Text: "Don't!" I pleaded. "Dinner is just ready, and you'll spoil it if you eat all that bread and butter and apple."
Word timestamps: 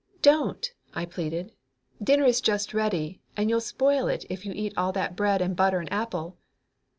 "Don't!" 0.23 0.73
I 0.95 1.05
pleaded. 1.05 1.51
"Dinner 2.01 2.25
is 2.25 2.41
just 2.41 2.73
ready, 2.73 3.21
and 3.37 3.51
you'll 3.51 3.61
spoil 3.61 4.07
it 4.07 4.25
if 4.31 4.47
you 4.47 4.51
eat 4.55 4.73
all 4.75 4.91
that 4.93 5.15
bread 5.15 5.43
and 5.43 5.55
butter 5.55 5.79
and 5.79 5.93
apple." 5.93 6.37